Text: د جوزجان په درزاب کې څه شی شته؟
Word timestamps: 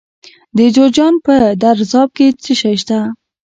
د 0.57 0.59
جوزجان 0.75 1.13
په 1.25 1.35
درزاب 1.63 2.09
کې 2.17 2.27
څه 2.43 2.53
شی 2.61 2.75
شته؟ 2.81 2.97